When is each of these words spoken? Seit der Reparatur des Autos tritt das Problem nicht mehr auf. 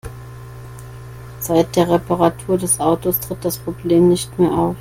Seit 1.41 1.75
der 1.75 1.87
Reparatur 1.87 2.57
des 2.57 2.79
Autos 2.79 3.19
tritt 3.19 3.45
das 3.45 3.59
Problem 3.59 4.09
nicht 4.09 4.39
mehr 4.39 4.51
auf. 4.51 4.75